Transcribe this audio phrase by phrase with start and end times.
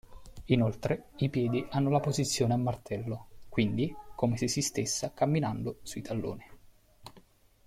[0.45, 6.01] Inoltre, i piedi hanno la posizione a martello, quindi come se si stessa camminando sui
[6.01, 6.43] talloni.